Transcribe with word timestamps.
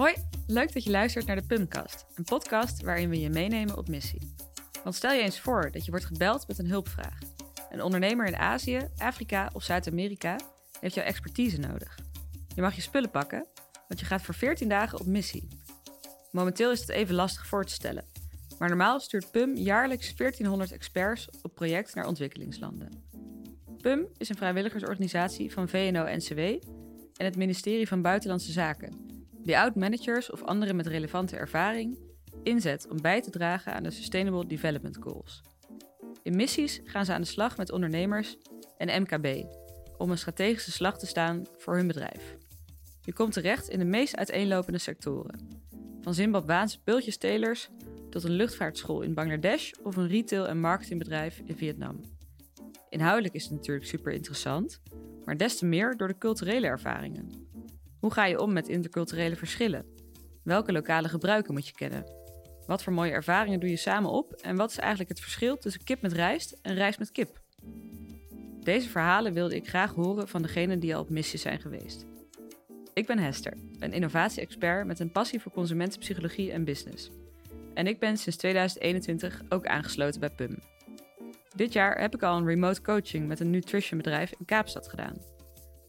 Hoi, 0.00 0.14
leuk 0.46 0.72
dat 0.72 0.84
je 0.84 0.90
luistert 0.90 1.26
naar 1.26 1.36
de 1.36 1.46
Pumcast, 1.46 2.06
een 2.14 2.24
podcast 2.24 2.82
waarin 2.82 3.08
we 3.08 3.20
je 3.20 3.30
meenemen 3.30 3.76
op 3.78 3.88
missie. 3.88 4.34
Want 4.84 4.94
stel 4.94 5.12
je 5.12 5.22
eens 5.22 5.40
voor 5.40 5.70
dat 5.72 5.84
je 5.84 5.90
wordt 5.90 6.06
gebeld 6.06 6.48
met 6.48 6.58
een 6.58 6.68
hulpvraag. 6.68 7.18
Een 7.70 7.82
ondernemer 7.82 8.26
in 8.26 8.36
Azië, 8.36 8.88
Afrika 8.96 9.50
of 9.52 9.62
Zuid-Amerika 9.62 10.40
heeft 10.80 10.94
jouw 10.94 11.04
expertise 11.04 11.58
nodig. 11.58 11.98
Je 12.54 12.60
mag 12.60 12.74
je 12.74 12.80
spullen 12.80 13.10
pakken, 13.10 13.46
want 13.88 14.00
je 14.00 14.06
gaat 14.06 14.22
voor 14.22 14.34
14 14.34 14.68
dagen 14.68 15.00
op 15.00 15.06
missie. 15.06 15.48
Momenteel 16.30 16.70
is 16.70 16.80
het 16.80 16.88
even 16.88 17.14
lastig 17.14 17.46
voor 17.46 17.64
te 17.64 17.72
stellen, 17.72 18.04
maar 18.58 18.68
normaal 18.68 19.00
stuurt 19.00 19.30
PUM 19.30 19.56
jaarlijks 19.56 20.16
1400 20.16 20.72
experts 20.72 21.28
op 21.42 21.54
project 21.54 21.94
naar 21.94 22.06
ontwikkelingslanden. 22.06 23.04
PUM 23.80 24.06
is 24.16 24.28
een 24.28 24.36
vrijwilligersorganisatie 24.36 25.52
van 25.52 25.68
VNO-NCW 25.68 26.38
en 27.16 27.24
het 27.24 27.36
ministerie 27.36 27.88
van 27.88 28.02
Buitenlandse 28.02 28.52
Zaken 28.52 29.09
die 29.42 29.58
oud-managers 29.58 30.30
of 30.30 30.42
anderen 30.42 30.76
met 30.76 30.86
relevante 30.86 31.36
ervaring 31.36 31.98
inzet 32.42 32.88
om 32.88 33.00
bij 33.00 33.22
te 33.22 33.30
dragen 33.30 33.74
aan 33.74 33.82
de 33.82 33.90
Sustainable 33.90 34.46
Development 34.46 34.96
Goals. 35.00 35.42
In 36.22 36.36
missies 36.36 36.80
gaan 36.84 37.04
ze 37.04 37.12
aan 37.12 37.20
de 37.20 37.26
slag 37.26 37.56
met 37.56 37.72
ondernemers 37.72 38.36
en 38.76 39.02
MKB 39.02 39.44
om 39.98 40.10
een 40.10 40.18
strategische 40.18 40.72
slag 40.72 40.98
te 40.98 41.06
staan 41.06 41.46
voor 41.56 41.76
hun 41.76 41.86
bedrijf. 41.86 42.36
Je 43.02 43.12
komt 43.12 43.32
terecht 43.32 43.68
in 43.68 43.78
de 43.78 43.84
meest 43.84 44.16
uiteenlopende 44.16 44.78
sectoren. 44.78 45.48
Van 46.00 46.14
Zimbabwaanse 46.14 46.82
pultjestelers 46.82 47.68
tot 48.10 48.24
een 48.24 48.30
luchtvaartschool 48.30 49.00
in 49.00 49.14
Bangladesh 49.14 49.72
of 49.82 49.96
een 49.96 50.08
retail- 50.08 50.48
en 50.48 50.60
marketingbedrijf 50.60 51.42
in 51.44 51.56
Vietnam. 51.56 52.00
Inhoudelijk 52.88 53.34
is 53.34 53.42
het 53.42 53.52
natuurlijk 53.52 53.86
super 53.86 54.12
interessant, 54.12 54.80
maar 55.24 55.36
des 55.36 55.56
te 55.56 55.66
meer 55.66 55.96
door 55.96 56.08
de 56.08 56.18
culturele 56.18 56.66
ervaringen. 56.66 57.48
Hoe 58.00 58.12
ga 58.12 58.24
je 58.24 58.40
om 58.40 58.52
met 58.52 58.68
interculturele 58.68 59.36
verschillen? 59.36 59.84
Welke 60.42 60.72
lokale 60.72 61.08
gebruiken 61.08 61.54
moet 61.54 61.66
je 61.66 61.74
kennen? 61.74 62.04
Wat 62.66 62.82
voor 62.82 62.92
mooie 62.92 63.12
ervaringen 63.12 63.60
doe 63.60 63.70
je 63.70 63.76
samen 63.76 64.10
op 64.10 64.32
en 64.32 64.56
wat 64.56 64.70
is 64.70 64.78
eigenlijk 64.78 65.10
het 65.10 65.20
verschil 65.20 65.58
tussen 65.58 65.84
kip 65.84 66.02
met 66.02 66.12
rijst 66.12 66.58
en 66.62 66.74
rijst 66.74 66.98
met 66.98 67.12
kip? 67.12 67.40
Deze 68.62 68.88
verhalen 68.88 69.32
wilde 69.32 69.56
ik 69.56 69.68
graag 69.68 69.94
horen 69.94 70.28
van 70.28 70.42
degenen 70.42 70.80
die 70.80 70.94
al 70.94 71.00
op 71.00 71.10
missies 71.10 71.42
zijn 71.42 71.60
geweest. 71.60 72.06
Ik 72.94 73.06
ben 73.06 73.18
Hester, 73.18 73.52
een 73.78 73.92
innovatie-expert 73.92 74.86
met 74.86 75.00
een 75.00 75.12
passie 75.12 75.40
voor 75.40 75.52
consumentenpsychologie 75.52 76.52
en 76.52 76.64
business. 76.64 77.10
En 77.74 77.86
ik 77.86 77.98
ben 77.98 78.16
sinds 78.16 78.38
2021 78.38 79.42
ook 79.48 79.66
aangesloten 79.66 80.20
bij 80.20 80.30
PUM. 80.30 80.58
Dit 81.54 81.72
jaar 81.72 82.00
heb 82.00 82.14
ik 82.14 82.22
al 82.22 82.36
een 82.36 82.46
remote 82.46 82.82
coaching 82.82 83.28
met 83.28 83.40
een 83.40 83.50
nutrition 83.50 83.98
bedrijf 83.98 84.32
in 84.38 84.44
Kaapstad 84.44 84.88
gedaan. 84.88 85.16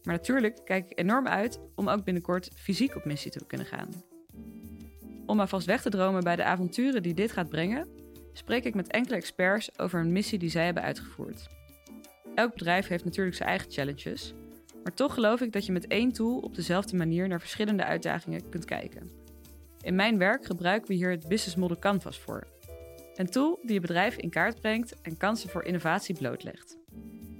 Maar 0.02 0.14
natuurlijk 0.14 0.60
kijk 0.64 0.90
ik 0.90 0.98
enorm 0.98 1.26
uit 1.26 1.60
om 1.74 1.88
ook 1.88 2.04
binnenkort 2.04 2.50
fysiek 2.54 2.96
op 2.96 3.04
missie 3.04 3.30
te 3.30 3.46
kunnen 3.46 3.66
gaan. 3.66 3.88
Om 5.26 5.40
alvast 5.40 5.66
weg 5.66 5.82
te 5.82 5.90
dromen 5.90 6.24
bij 6.24 6.36
de 6.36 6.44
avonturen 6.44 7.02
die 7.02 7.14
dit 7.14 7.32
gaat 7.32 7.48
brengen, 7.48 7.88
spreek 8.32 8.64
ik 8.64 8.74
met 8.74 8.90
enkele 8.90 9.16
experts 9.16 9.78
over 9.78 10.00
een 10.00 10.12
missie 10.12 10.38
die 10.38 10.50
zij 10.50 10.64
hebben 10.64 10.82
uitgevoerd. 10.82 11.48
Elk 12.34 12.52
bedrijf 12.52 12.88
heeft 12.88 13.04
natuurlijk 13.04 13.36
zijn 13.36 13.48
eigen 13.48 13.70
challenges, 13.70 14.34
maar 14.82 14.94
toch 14.94 15.14
geloof 15.14 15.40
ik 15.40 15.52
dat 15.52 15.66
je 15.66 15.72
met 15.72 15.86
één 15.86 16.12
tool 16.12 16.38
op 16.38 16.54
dezelfde 16.54 16.96
manier 16.96 17.28
naar 17.28 17.40
verschillende 17.40 17.84
uitdagingen 17.84 18.48
kunt 18.48 18.64
kijken. 18.64 19.10
In 19.80 19.94
mijn 19.94 20.18
werk 20.18 20.46
gebruiken 20.46 20.88
we 20.88 20.94
hier 20.94 21.10
het 21.10 21.28
Business 21.28 21.56
Model 21.56 21.78
Canvas 21.78 22.18
voor. 22.18 22.46
Een 23.14 23.26
tool 23.26 23.58
die 23.62 23.74
je 23.74 23.80
bedrijf 23.80 24.16
in 24.16 24.30
kaart 24.30 24.60
brengt 24.60 25.00
en 25.02 25.16
kansen 25.16 25.50
voor 25.50 25.64
innovatie 25.64 26.16
blootlegt. 26.16 26.81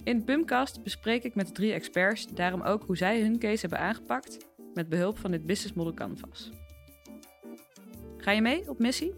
In 0.04 0.24
Pumpcast 0.24 0.82
bespreek 0.82 1.24
ik 1.24 1.34
met 1.34 1.54
drie 1.54 1.72
experts 1.72 2.26
daarom 2.26 2.62
ook 2.62 2.82
hoe 2.82 2.96
zij 2.96 3.20
hun 3.20 3.38
case 3.38 3.60
hebben 3.60 3.78
aangepakt 3.78 4.38
met 4.74 4.88
behulp 4.88 5.18
van 5.18 5.30
dit 5.30 5.46
business 5.46 5.74
model 5.74 5.94
canvas. 5.94 6.50
Ga 8.16 8.30
je 8.30 8.40
mee 8.40 8.68
op 8.68 8.78
missie? 8.78 9.14